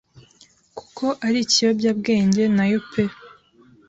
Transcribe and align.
kuko 0.77 1.05
ari 1.27 1.37
ikiyobyabwenge 1.45 2.43
nayo 2.55 2.79
pe. 2.91 3.03